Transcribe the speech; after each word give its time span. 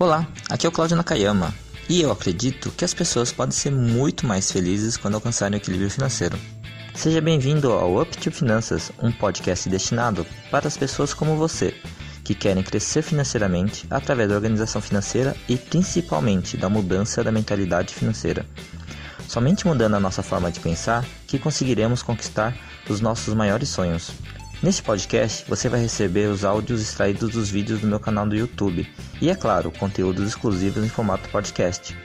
Olá, 0.00 0.28
aqui 0.48 0.64
é 0.64 0.68
o 0.68 0.72
Claudio 0.72 0.96
Nakayama 0.96 1.52
e 1.88 2.00
eu 2.00 2.12
acredito 2.12 2.70
que 2.70 2.84
as 2.84 2.94
pessoas 2.94 3.32
podem 3.32 3.50
ser 3.50 3.72
muito 3.72 4.28
mais 4.28 4.52
felizes 4.52 4.96
quando 4.96 5.16
alcançarem 5.16 5.58
o 5.58 5.60
equilíbrio 5.60 5.90
financeiro. 5.90 6.38
Seja 6.94 7.20
bem-vindo 7.20 7.72
ao 7.72 8.00
Up 8.00 8.16
to 8.16 8.30
Finanças, 8.30 8.92
um 9.02 9.10
podcast 9.10 9.68
destinado 9.68 10.24
para 10.52 10.68
as 10.68 10.76
pessoas 10.76 11.12
como 11.12 11.34
você, 11.34 11.74
que 12.22 12.32
querem 12.32 12.62
crescer 12.62 13.02
financeiramente 13.02 13.88
através 13.90 14.28
da 14.28 14.36
organização 14.36 14.80
financeira 14.80 15.34
e 15.48 15.56
principalmente 15.56 16.56
da 16.56 16.68
mudança 16.68 17.24
da 17.24 17.32
mentalidade 17.32 17.92
financeira. 17.92 18.46
Somente 19.26 19.66
mudando 19.66 19.94
a 19.94 20.00
nossa 20.00 20.22
forma 20.22 20.52
de 20.52 20.60
pensar 20.60 21.04
que 21.26 21.40
conseguiremos 21.40 22.04
conquistar 22.04 22.56
os 22.88 23.00
nossos 23.00 23.34
maiores 23.34 23.68
sonhos. 23.68 24.12
Neste 24.60 24.82
podcast, 24.82 25.48
você 25.48 25.68
vai 25.68 25.80
receber 25.80 26.26
os 26.26 26.44
áudios 26.44 26.82
extraídos 26.82 27.30
dos 27.30 27.48
vídeos 27.48 27.80
do 27.80 27.86
meu 27.86 28.00
canal 28.00 28.26
do 28.26 28.34
YouTube 28.34 28.92
e, 29.22 29.30
é 29.30 29.34
claro, 29.36 29.70
conteúdos 29.70 30.26
exclusivos 30.26 30.84
em 30.84 30.88
formato 30.88 31.28
podcast. 31.28 31.96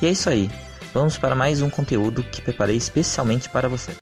E 0.00 0.06
é 0.06 0.10
isso 0.10 0.28
aí, 0.28 0.50
vamos 0.92 1.16
para 1.16 1.34
mais 1.34 1.62
um 1.62 1.70
conteúdo 1.70 2.22
que 2.22 2.42
preparei 2.42 2.76
especialmente 2.76 3.48
para 3.48 3.66
você. 3.66 3.92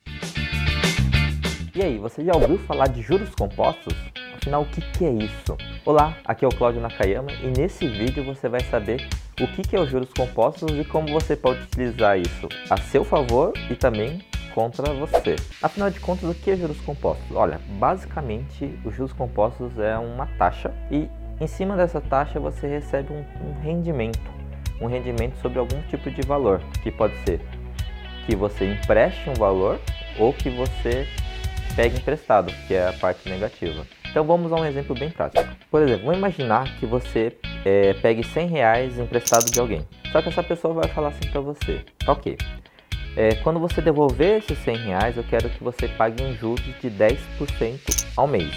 E 1.73 1.81
aí, 1.81 1.99
você 1.99 2.25
já 2.25 2.33
ouviu 2.35 2.59
falar 2.59 2.89
de 2.89 3.01
juros 3.01 3.33
compostos? 3.33 3.95
Afinal, 4.35 4.63
o 4.63 4.67
que, 4.67 4.81
que 4.81 5.05
é 5.05 5.13
isso? 5.13 5.57
Olá, 5.85 6.19
aqui 6.25 6.45
é 6.45 6.49
o 6.49 6.55
Cláudio 6.55 6.81
Nakayama 6.81 7.31
e 7.31 7.47
nesse 7.57 7.87
vídeo 7.87 8.25
você 8.25 8.49
vai 8.49 8.61
saber 8.65 9.09
o 9.41 9.47
que, 9.47 9.63
que 9.63 9.77
é 9.77 9.81
os 9.81 9.89
juros 9.89 10.11
compostos 10.13 10.69
e 10.77 10.85
como 10.85 11.13
você 11.13 11.37
pode 11.37 11.63
utilizar 11.63 12.19
isso 12.19 12.49
a 12.69 12.77
seu 12.77 13.05
favor 13.05 13.53
e 13.71 13.77
também 13.77 14.21
contra 14.55 14.93
você. 14.95 15.37
Afinal 15.63 15.91
de 15.91 16.01
contas, 16.01 16.29
o 16.29 16.35
que 16.35 16.51
é 16.51 16.57
juros 16.57 16.81
compostos? 16.81 17.35
Olha, 17.35 17.61
basicamente, 17.79 18.79
os 18.85 18.95
juros 18.95 19.13
compostos 19.13 19.79
é 19.79 19.97
uma 19.99 20.27
taxa 20.39 20.73
e 20.91 21.09
em 21.41 21.47
cima 21.47 21.77
dessa 21.77 22.01
taxa 22.01 22.39
você 22.39 22.67
recebe 22.67 23.13
um, 23.13 23.25
um 23.49 23.61
rendimento, 23.63 24.31
um 24.81 24.87
rendimento 24.87 25.37
sobre 25.41 25.59
algum 25.59 25.81
tipo 25.83 26.11
de 26.11 26.23
valor, 26.23 26.61
que 26.83 26.91
pode 26.91 27.17
ser 27.25 27.41
que 28.27 28.37
você 28.37 28.73
empreste 28.73 29.29
um 29.29 29.35
valor 29.35 29.81
ou 30.19 30.33
que 30.33 30.51
você 30.51 31.07
pegue 31.75 31.97
emprestado, 31.97 32.53
que 32.67 32.75
é 32.75 32.89
a 32.89 32.93
parte 32.93 33.29
negativa. 33.29 33.87
Então 34.11 34.25
vamos 34.25 34.53
a 34.53 34.57
um 34.57 34.65
exemplo 34.65 34.95
bem 34.95 35.09
prático. 35.11 35.49
Por 35.71 35.83
exemplo, 35.83 36.05
vamos 36.05 36.19
imaginar 36.19 36.77
que 36.79 36.85
você 36.85 37.37
é, 37.65 37.95
pegue 37.95 38.25
100 38.25 38.49
reais 38.49 38.99
emprestado 38.99 39.51
de 39.51 39.59
alguém. 39.61 39.87
Só 40.11 40.21
que 40.21 40.29
essa 40.29 40.43
pessoa 40.43 40.75
vai 40.75 40.89
falar 40.89 41.09
assim 41.09 41.31
para 41.31 41.41
você, 41.41 41.85
ok, 42.07 42.37
é, 43.17 43.35
quando 43.37 43.59
você 43.59 43.81
devolver 43.81 44.39
esses 44.39 44.59
100 44.59 44.77
reais, 44.77 45.17
eu 45.17 45.25
quero 45.25 45.49
que 45.51 45.63
você 45.63 45.89
pague 45.89 46.23
um 46.23 46.35
juros 46.35 46.65
de 46.81 46.91
10% 46.91 48.07
ao 48.17 48.27
mês. 48.27 48.55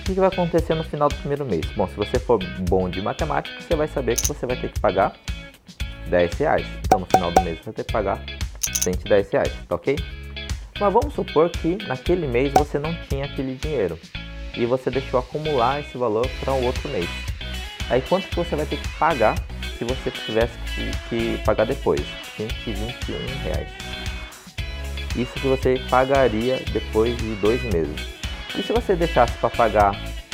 O 0.00 0.04
que 0.04 0.12
vai 0.12 0.28
acontecer 0.28 0.74
no 0.74 0.84
final 0.84 1.08
do 1.08 1.14
primeiro 1.16 1.44
mês? 1.44 1.66
Bom, 1.76 1.86
se 1.88 1.94
você 1.96 2.18
for 2.18 2.38
bom 2.68 2.88
de 2.88 3.00
matemática, 3.02 3.60
você 3.60 3.74
vai 3.74 3.88
saber 3.88 4.16
que 4.16 4.26
você 4.26 4.46
vai 4.46 4.56
ter 4.56 4.70
que 4.70 4.80
pagar 4.80 5.14
10 6.08 6.32
reais. 6.38 6.66
Então, 6.84 7.00
no 7.00 7.06
final 7.06 7.30
do 7.32 7.40
mês, 7.40 7.58
você 7.58 7.64
vai 7.64 7.74
ter 7.74 7.84
que 7.84 7.92
pagar 7.92 8.22
110 8.60 9.30
reais, 9.30 9.52
tá 9.68 9.74
ok? 9.74 9.96
Mas 10.78 10.92
vamos 10.92 11.14
supor 11.14 11.50
que 11.50 11.76
naquele 11.86 12.26
mês 12.26 12.52
você 12.52 12.78
não 12.78 12.94
tinha 13.08 13.24
aquele 13.24 13.54
dinheiro 13.54 13.98
e 14.56 14.66
você 14.66 14.90
deixou 14.90 15.20
acumular 15.20 15.80
esse 15.80 15.96
valor 15.96 16.28
para 16.40 16.52
um 16.52 16.64
outro 16.64 16.88
mês. 16.88 17.08
Aí 17.88 18.02
quanto 18.02 18.28
que 18.28 18.36
você 18.36 18.54
vai 18.54 18.66
ter 18.66 18.76
que 18.76 18.88
pagar 18.98 19.36
se 19.78 19.84
você 19.84 20.10
tivesse 20.10 20.58
que, 20.74 20.90
que 21.08 21.44
pagar 21.44 21.64
depois? 21.64 22.25
121 22.36 23.42
reais. 23.42 23.68
Isso 25.16 25.32
que 25.34 25.46
você 25.48 25.80
pagaria 25.88 26.62
depois 26.72 27.16
de 27.16 27.34
dois 27.36 27.62
meses. 27.62 28.16
E 28.54 28.62
se 28.62 28.72
você 28.72 28.94
deixasse 28.94 29.32
para 29.38 29.50
pagar 29.50 29.92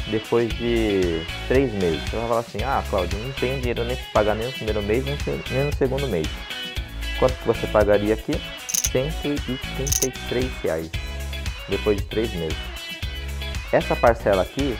depois 0.08 0.52
de 0.54 1.22
três 1.48 1.72
meses? 1.72 2.02
Você 2.10 2.16
vai 2.16 2.28
falar 2.28 2.40
assim, 2.40 2.62
ah 2.64 2.82
Claudio, 2.90 3.18
não 3.18 3.32
tenho 3.32 3.60
dinheiro 3.60 3.84
nem 3.84 3.96
para 3.96 4.06
pagar 4.12 4.34
nem 4.34 4.46
no 4.46 4.52
primeiro 4.52 4.82
mês, 4.82 5.04
nem 5.50 5.64
no 5.64 5.74
segundo 5.74 6.08
mês. 6.08 6.26
Quanto 7.18 7.34
que 7.34 7.46
você 7.46 7.66
pagaria 7.68 8.14
aqui? 8.14 8.32
133 8.66 10.50
reais 10.62 10.90
depois 11.68 11.96
de 11.96 12.04
três 12.04 12.32
meses. 12.34 12.58
Essa 13.72 13.94
parcela 13.96 14.42
aqui 14.42 14.76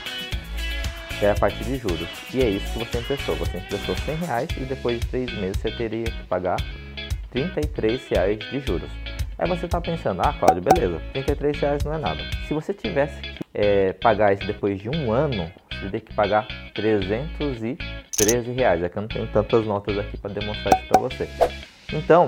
é 1.21 1.31
a 1.31 1.35
parte 1.35 1.63
de 1.63 1.77
juros. 1.77 2.07
E 2.33 2.41
é 2.41 2.49
isso 2.49 2.65
que 2.73 2.79
você 2.79 2.99
emprestou. 2.99 3.35
Você 3.37 3.57
emprestou 3.57 3.95
100 3.95 4.15
reais 4.17 4.49
e 4.57 4.65
depois 4.65 4.99
de 4.99 5.07
três 5.07 5.33
meses 5.33 5.57
você 5.57 5.71
teria 5.71 6.03
que 6.03 6.23
pagar 6.27 6.57
33 7.33 8.07
reais 8.09 8.39
de 8.39 8.59
juros. 8.59 8.89
Aí 9.37 9.49
você 9.49 9.65
está 9.65 9.81
pensando, 9.81 10.21
ah, 10.21 10.33
Cláudio, 10.33 10.61
beleza, 10.61 11.01
33 11.11 11.59
reais 11.59 11.83
não 11.83 11.95
é 11.95 11.97
nada. 11.97 12.21
Se 12.47 12.53
você 12.53 12.73
tivesse 12.73 13.19
que 13.19 13.39
é, 13.53 13.91
pagar 13.93 14.33
isso 14.33 14.45
depois 14.45 14.79
de 14.79 14.87
um 14.87 15.11
ano, 15.11 15.51
você 15.71 15.85
teria 15.85 15.99
que 15.99 16.13
pagar 16.13 16.47
313 16.75 18.51
reais. 18.51 18.83
É 18.83 18.87
que 18.87 18.97
eu 18.97 19.01
não 19.01 19.09
tenho 19.09 19.27
tantas 19.27 19.65
notas 19.65 19.97
aqui 19.97 20.15
para 20.15 20.31
demonstrar 20.31 20.79
isso 20.79 20.87
para 20.87 21.01
você. 21.01 21.27
Então, 21.91 22.27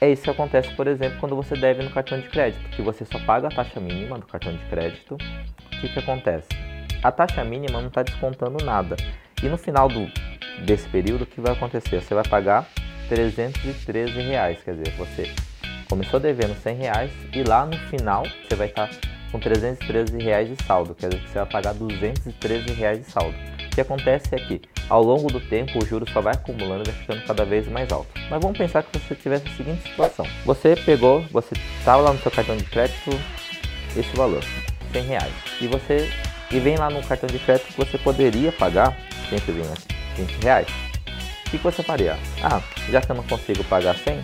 é 0.00 0.10
isso 0.10 0.22
que 0.22 0.30
acontece, 0.30 0.72
por 0.74 0.86
exemplo, 0.86 1.18
quando 1.18 1.34
você 1.34 1.56
deve 1.56 1.82
no 1.82 1.90
cartão 1.90 2.20
de 2.20 2.28
crédito, 2.28 2.70
que 2.70 2.80
você 2.80 3.04
só 3.04 3.18
paga 3.18 3.48
a 3.48 3.50
taxa 3.50 3.80
mínima 3.80 4.18
do 4.18 4.26
cartão 4.26 4.52
de 4.52 4.64
crédito. 4.66 5.14
O 5.14 5.80
que, 5.80 5.88
que 5.88 5.98
acontece? 5.98 6.48
A 7.02 7.10
taxa 7.10 7.42
mínima 7.44 7.80
não 7.80 7.88
está 7.88 8.04
descontando 8.04 8.64
nada. 8.64 8.96
E 9.42 9.48
no 9.48 9.58
final 9.58 9.88
do, 9.88 10.08
desse 10.64 10.88
período, 10.88 11.22
o 11.22 11.26
que 11.26 11.40
vai 11.40 11.52
acontecer? 11.52 12.00
Você 12.00 12.14
vai 12.14 12.24
pagar 12.24 12.68
313 13.08 14.20
reais, 14.20 14.58
quer 14.64 14.74
dizer, 14.74 14.94
você 14.96 15.32
começou 15.88 16.20
devendo 16.20 16.54
100 16.54 16.76
reais 16.76 17.10
e 17.32 17.42
lá 17.42 17.64
no 17.64 17.76
final 17.88 18.24
você 18.46 18.54
vai 18.54 18.68
estar 18.68 18.90
com 19.32 19.38
313 19.38 20.18
reais 20.18 20.48
de 20.48 20.62
saldo, 20.64 20.94
quer 20.94 21.08
dizer 21.08 21.22
que 21.22 21.30
você 21.30 21.38
vai 21.38 21.46
pagar 21.46 21.74
213 21.74 22.72
reais 22.72 22.98
de 22.98 23.10
saldo. 23.10 23.36
O 23.66 23.70
que 23.70 23.80
acontece 23.80 24.34
é 24.34 24.38
que 24.38 24.60
ao 24.88 25.02
longo 25.02 25.30
do 25.30 25.40
tempo 25.40 25.78
o 25.78 25.86
juro 25.86 26.08
só 26.10 26.20
vai 26.20 26.34
acumulando 26.34 26.82
e 26.82 26.92
vai 26.92 27.00
ficando 27.00 27.24
cada 27.24 27.44
vez 27.44 27.68
mais 27.68 27.92
alto. 27.92 28.08
Mas 28.30 28.40
vamos 28.40 28.58
pensar 28.58 28.82
que 28.82 28.98
você 28.98 29.14
tivesse 29.14 29.46
a 29.46 29.50
seguinte 29.52 29.88
situação: 29.88 30.26
você 30.44 30.74
pegou, 30.76 31.22
você 31.30 31.54
estava 31.78 32.02
lá 32.02 32.12
no 32.12 32.18
seu 32.20 32.30
cartão 32.30 32.56
de 32.56 32.64
crédito 32.64 33.10
esse 33.96 34.16
valor, 34.16 34.42
100 34.92 35.02
reais, 35.04 35.32
e 35.60 35.66
você 35.66 36.10
e 36.50 36.58
vem 36.58 36.76
lá 36.76 36.88
no 36.88 37.02
cartão 37.02 37.28
de 37.28 37.38
crédito 37.38 37.66
que 37.66 37.76
você 37.76 37.98
poderia 37.98 38.50
pagar, 38.52 38.96
sempre 39.28 39.52
vem 39.52 39.64
aqui, 39.64 39.94
20 40.16 40.42
reais 40.42 40.87
o 41.48 41.50
que, 41.50 41.58
você 41.58 41.82
faria? 41.82 42.14
Ah, 42.42 42.60
já 42.90 43.00
que 43.00 43.10
eu 43.10 43.16
não 43.16 43.22
consigo 43.24 43.64
pagar 43.64 43.96
100, 43.96 44.22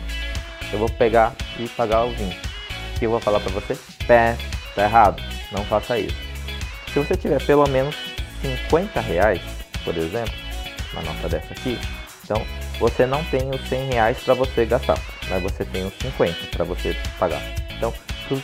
eu 0.72 0.78
vou 0.78 0.90
pegar 0.90 1.32
e 1.58 1.66
pagar 1.68 2.04
o 2.04 2.10
20. 2.10 2.34
O 2.34 2.98
que 2.98 3.06
eu 3.06 3.10
vou 3.10 3.20
falar 3.20 3.40
para 3.40 3.50
você? 3.50 3.78
Pé, 4.06 4.36
tá 4.74 4.82
errado, 4.82 5.22
não 5.50 5.64
faça 5.64 5.98
isso. 5.98 6.16
Se 6.92 6.98
você 6.98 7.16
tiver 7.16 7.42
pelo 7.46 7.66
menos 7.66 7.96
50 8.42 9.00
reais, 9.00 9.40
por 9.84 9.96
exemplo, 9.96 10.34
uma 10.92 11.02
nota 11.02 11.28
dessa 11.30 11.54
aqui, 11.54 11.78
então 12.22 12.44
você 12.78 13.06
não 13.06 13.24
tem 13.24 13.48
os 13.50 13.68
100 13.68 13.90
reais 13.90 14.18
para 14.18 14.34
você 14.34 14.66
gastar, 14.66 14.98
mas 15.30 15.42
você 15.42 15.64
tem 15.64 15.86
os 15.86 15.94
50 15.94 16.48
para 16.54 16.64
você 16.64 16.94
pagar. 17.18 17.40
Então, 17.74 17.92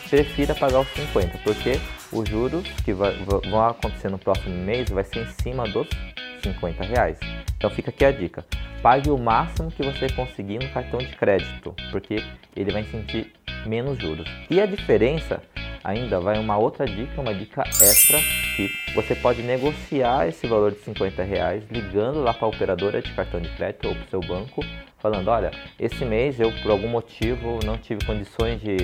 prefira 0.08 0.54
pagar 0.54 0.80
os 0.80 0.88
50, 0.88 1.38
porque 1.44 1.78
os 2.10 2.28
juros 2.28 2.66
que 2.82 2.94
vai, 2.94 3.14
vão 3.50 3.68
acontecer 3.68 4.08
no 4.08 4.18
próximo 4.18 4.54
mês 4.64 4.88
vai 4.88 5.04
ser 5.04 5.20
em 5.20 5.42
cima 5.42 5.64
dos 5.68 5.86
50 6.40 6.84
reais. 6.84 7.18
Então 7.56 7.70
fica 7.70 7.90
aqui 7.90 8.04
a 8.04 8.12
dica 8.12 8.44
pague 8.82 9.10
o 9.10 9.18
máximo 9.18 9.70
que 9.70 9.82
você 9.82 10.08
conseguir 10.10 10.58
no 10.58 10.68
cartão 10.70 10.98
de 10.98 11.14
crédito, 11.16 11.74
porque 11.90 12.22
ele 12.56 12.72
vai 12.72 12.84
sentir 12.84 13.32
menos 13.66 13.98
juros. 13.98 14.28
E 14.48 14.60
a 14.60 14.66
diferença 14.66 15.42
ainda 15.84 16.20
vai 16.20 16.38
uma 16.38 16.56
outra 16.56 16.86
dica, 16.86 17.20
uma 17.20 17.34
dica 17.34 17.62
extra 17.62 18.18
que 18.56 18.70
você 18.94 19.14
pode 19.14 19.42
negociar 19.42 20.28
esse 20.28 20.46
valor 20.46 20.72
de 20.72 20.78
50 20.80 21.22
reais 21.22 21.64
ligando 21.70 22.22
lá 22.22 22.34
para 22.34 22.46
a 22.46 22.48
operadora 22.48 23.00
de 23.00 23.12
cartão 23.12 23.40
de 23.40 23.48
crédito 23.50 23.88
ou 23.88 23.94
para 23.94 24.04
o 24.04 24.08
seu 24.08 24.20
banco, 24.20 24.64
falando, 24.98 25.28
olha, 25.28 25.50
esse 25.78 26.04
mês 26.04 26.40
eu 26.40 26.52
por 26.62 26.70
algum 26.70 26.88
motivo 26.88 27.58
não 27.64 27.76
tive 27.76 28.04
condições 28.04 28.60
de, 28.60 28.76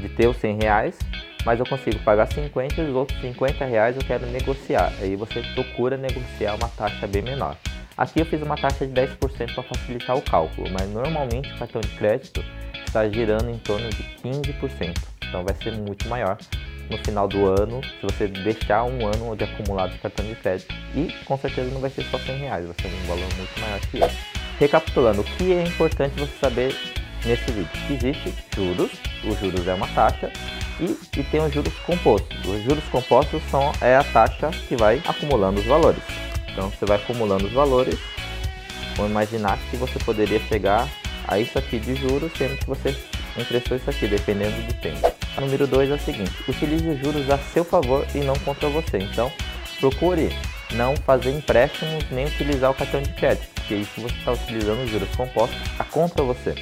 de 0.00 0.08
ter 0.10 0.28
os 0.28 0.36
100 0.36 0.62
reais, 0.62 0.98
mas 1.44 1.58
eu 1.58 1.66
consigo 1.66 1.98
pagar 2.00 2.26
50 2.26 2.80
e 2.80 2.90
os 2.90 2.94
outros 2.94 3.20
50 3.20 3.64
reais 3.64 3.96
eu 3.96 4.02
quero 4.02 4.26
negociar. 4.26 4.92
Aí 5.00 5.16
você 5.16 5.42
procura 5.54 5.96
negociar 5.96 6.54
uma 6.54 6.68
taxa 6.68 7.06
bem 7.06 7.22
menor. 7.22 7.56
Aqui 7.96 8.20
eu 8.20 8.26
fiz 8.26 8.40
uma 8.40 8.56
taxa 8.56 8.86
de 8.86 8.92
10% 8.92 9.54
para 9.54 9.62
facilitar 9.62 10.16
o 10.16 10.22
cálculo, 10.22 10.68
mas 10.70 10.88
normalmente 10.88 11.52
o 11.52 11.58
cartão 11.58 11.80
de 11.80 11.88
crédito 11.88 12.42
está 12.86 13.08
girando 13.08 13.50
em 13.50 13.58
torno 13.58 13.88
de 13.90 14.02
15%. 14.24 14.96
Então 15.28 15.44
vai 15.44 15.54
ser 15.62 15.72
muito 15.72 16.08
maior 16.08 16.38
no 16.90 16.98
final 16.98 17.26
do 17.26 17.46
ano, 17.46 17.80
se 17.84 18.02
você 18.02 18.28
deixar 18.28 18.84
um 18.84 19.06
ano 19.06 19.34
de 19.36 19.44
acumulado 19.44 19.92
de 19.92 19.98
cartão 19.98 20.24
de 20.24 20.34
crédito. 20.34 20.74
E 20.94 21.12
com 21.24 21.36
certeza 21.38 21.70
não 21.70 21.80
vai 21.80 21.90
ser 21.90 22.04
só 22.04 22.18
100 22.18 22.38
reais, 22.38 22.66
vai 22.66 22.74
ser 22.80 22.88
um 22.88 23.06
valor 23.06 23.34
muito 23.36 23.60
maior 23.60 23.80
que 23.80 23.98
esse. 23.98 24.42
Recapitulando, 24.58 25.22
o 25.22 25.24
que 25.24 25.52
é 25.52 25.64
importante 25.64 26.18
você 26.18 26.32
saber 26.38 26.76
nesse 27.24 27.50
vídeo? 27.50 27.70
Existe 27.90 28.34
juros, 28.54 28.92
os 29.24 29.38
juros 29.40 29.66
é 29.66 29.74
uma 29.74 29.88
taxa, 29.88 30.30
e, 30.82 31.20
e 31.20 31.22
tem 31.22 31.40
os 31.40 31.52
juros 31.52 31.72
compostos. 31.86 32.36
Os 32.44 32.62
juros 32.62 32.84
compostos 32.90 33.42
são 33.50 33.72
é 33.80 33.96
a 33.96 34.04
taxa 34.04 34.50
que 34.68 34.76
vai 34.76 35.00
acumulando 35.06 35.60
os 35.60 35.66
valores. 35.66 36.02
Então 36.50 36.70
você 36.70 36.84
vai 36.84 36.96
acumulando 36.96 37.46
os 37.46 37.52
valores. 37.52 37.98
Vamos 38.96 39.10
imaginar 39.10 39.58
que 39.70 39.76
você 39.76 39.98
poderia 40.00 40.40
chegar 40.40 40.88
a 41.26 41.38
isso 41.38 41.58
aqui 41.58 41.78
de 41.78 41.94
juros, 41.94 42.32
sendo 42.36 42.58
que 42.58 42.66
você 42.66 42.96
emprestou 43.38 43.76
isso 43.76 43.88
aqui, 43.88 44.06
dependendo 44.06 44.60
do 44.66 44.74
tempo. 44.74 45.00
Número 45.40 45.66
2 45.66 45.90
é 45.90 45.94
o 45.94 45.98
seguinte: 45.98 46.32
utilize 46.46 46.86
os 46.86 46.98
juros 46.98 47.30
a 47.30 47.38
seu 47.38 47.64
favor 47.64 48.06
e 48.14 48.18
não 48.18 48.34
contra 48.40 48.68
você. 48.68 48.98
Então, 48.98 49.32
procure 49.80 50.30
não 50.72 50.96
fazer 50.96 51.30
empréstimos 51.30 52.04
nem 52.10 52.26
utilizar 52.26 52.70
o 52.70 52.74
cartão 52.74 53.00
de 53.00 53.12
crédito. 53.12 53.48
porque 53.54 53.74
isso 53.76 54.00
você 54.00 54.14
está 54.16 54.32
utilizando 54.32 54.82
os 54.82 54.90
juros 54.90 55.08
compostos 55.16 55.58
a 55.78 55.84
contra 55.84 56.22
você. 56.22 56.54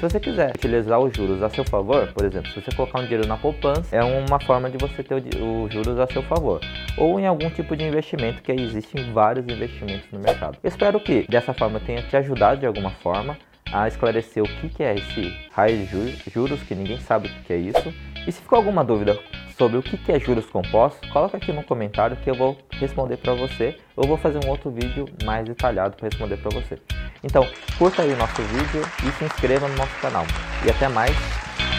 Se 0.00 0.08
você 0.08 0.18
quiser 0.18 0.52
utilizar 0.56 0.98
os 0.98 1.14
juros 1.14 1.42
a 1.42 1.50
seu 1.50 1.62
favor, 1.62 2.10
por 2.14 2.24
exemplo, 2.24 2.50
se 2.50 2.58
você 2.58 2.74
colocar 2.74 3.00
um 3.00 3.02
dinheiro 3.02 3.28
na 3.28 3.36
poupança, 3.36 3.94
é 3.94 4.02
uma 4.02 4.40
forma 4.40 4.70
de 4.70 4.78
você 4.78 5.02
ter 5.02 5.14
os 5.14 5.70
juros 5.70 5.98
a 5.98 6.06
seu 6.06 6.22
favor. 6.22 6.58
Ou 6.96 7.20
em 7.20 7.26
algum 7.26 7.50
tipo 7.50 7.76
de 7.76 7.84
investimento, 7.84 8.42
que 8.42 8.50
existem 8.50 9.12
vários 9.12 9.46
investimentos 9.46 10.10
no 10.10 10.18
mercado. 10.18 10.56
Eu 10.62 10.68
espero 10.68 10.98
que 11.00 11.26
dessa 11.28 11.52
forma 11.52 11.76
eu 11.76 11.84
tenha 11.84 12.00
te 12.00 12.16
ajudado 12.16 12.60
de 12.60 12.66
alguma 12.66 12.88
forma 12.88 13.36
a 13.70 13.88
esclarecer 13.88 14.42
o 14.42 14.48
que 14.48 14.82
é 14.82 14.94
esse 14.94 15.36
raio 15.52 15.84
de 15.84 16.30
juros, 16.30 16.62
que 16.62 16.74
ninguém 16.74 16.98
sabe 16.98 17.28
o 17.28 17.44
que 17.44 17.52
é 17.52 17.58
isso. 17.58 17.92
E 18.26 18.32
se 18.32 18.40
ficou 18.40 18.56
alguma 18.56 18.82
dúvida 18.82 19.18
sobre 19.58 19.76
o 19.76 19.82
que 19.82 20.10
é 20.10 20.18
juros 20.18 20.46
compostos, 20.46 21.10
coloca 21.10 21.36
aqui 21.36 21.52
no 21.52 21.62
comentário 21.62 22.16
que 22.16 22.30
eu 22.30 22.34
vou 22.34 22.56
responder 22.70 23.18
para 23.18 23.34
você. 23.34 23.76
Ou 23.94 24.08
vou 24.08 24.16
fazer 24.16 24.40
um 24.46 24.48
outro 24.48 24.70
vídeo 24.70 25.04
mais 25.26 25.44
detalhado 25.44 25.94
para 25.94 26.08
responder 26.08 26.38
para 26.38 26.58
você. 26.58 26.78
Então, 27.22 27.46
curta 27.78 28.02
aí 28.02 28.12
o 28.12 28.16
nosso 28.16 28.42
vídeo 28.42 28.82
e 29.06 29.12
se 29.18 29.24
inscreva 29.24 29.68
no 29.68 29.76
nosso 29.76 29.94
canal. 30.00 30.26
E 30.64 30.70
até 30.70 30.88
mais. 30.88 31.14